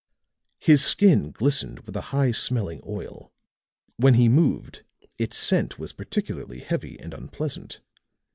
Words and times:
His 0.57 0.83
skin 0.83 1.29
glistened 1.29 1.81
with 1.81 1.95
a 1.95 2.01
high 2.09 2.31
smelling 2.31 2.81
oil; 2.87 3.31
when 3.97 4.15
he 4.15 4.27
moved, 4.29 4.83
its 5.19 5.37
scent 5.37 5.77
was 5.77 5.93
particularly 5.93 6.61
heavy 6.61 6.99
and 6.99 7.13
unpleasant. 7.13 7.81